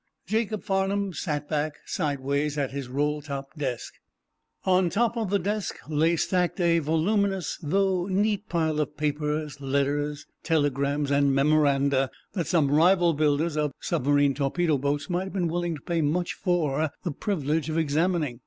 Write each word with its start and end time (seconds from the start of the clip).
Jacob 0.25 0.63
Farnum 0.63 1.13
sat 1.13 1.47
back, 1.47 1.75
sideways, 1.85 2.57
at 2.57 2.71
his 2.71 2.87
rolltop 2.89 3.53
desk. 3.55 3.93
On 4.65 4.89
top 4.89 5.15
of 5.15 5.29
the 5.29 5.37
desk 5.37 5.77
lay 5.87 6.15
stacked 6.15 6.59
a 6.59 6.79
voluminous 6.79 7.59
though 7.61 8.07
neat 8.07 8.49
pile 8.49 8.79
of 8.79 8.97
papers, 8.97 9.61
letters, 9.61 10.25
telegrams 10.41 11.11
and 11.11 11.35
memoranda 11.35 12.09
that 12.33 12.47
some 12.47 12.71
rival 12.71 13.13
builders 13.13 13.55
of 13.55 13.73
submarine 13.79 14.33
torpedo 14.33 14.79
boats 14.79 15.07
might 15.07 15.25
have 15.25 15.33
been 15.33 15.47
willing 15.49 15.75
to 15.75 15.81
pay 15.83 16.01
much 16.01 16.33
for 16.33 16.89
the 17.03 17.11
privilege 17.11 17.69
of 17.69 17.77
examining. 17.77 18.39